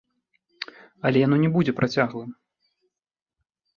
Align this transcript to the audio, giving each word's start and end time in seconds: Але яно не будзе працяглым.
Але 1.09 1.17
яно 1.25 1.37
не 1.43 1.49
будзе 1.57 1.71
працяглым. 1.81 2.31